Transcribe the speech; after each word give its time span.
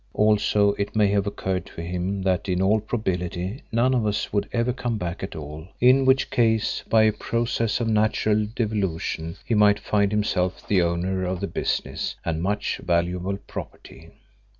Also 0.15 0.71
it 0.79 0.95
may 0.95 1.05
have 1.09 1.27
occurred 1.27 1.63
to 1.63 1.79
him 1.83 2.23
that 2.23 2.49
in 2.49 2.59
all 2.59 2.79
probability 2.79 3.61
none 3.71 3.93
of 3.93 4.03
us 4.07 4.33
would 4.33 4.49
ever 4.51 4.73
come 4.73 4.97
back 4.97 5.21
at 5.21 5.35
all, 5.35 5.67
in 5.79 6.05
which 6.05 6.31
case 6.31 6.83
by 6.89 7.03
a 7.03 7.13
process 7.13 7.79
of 7.79 7.87
natural 7.87 8.47
devolution, 8.55 9.35
he 9.45 9.53
might 9.53 9.77
find 9.77 10.11
himself 10.11 10.67
the 10.67 10.81
owner 10.81 11.23
of 11.23 11.39
the 11.39 11.45
business 11.45 12.15
and 12.25 12.41
much 12.41 12.79
valuable 12.83 13.37
property. 13.45 14.09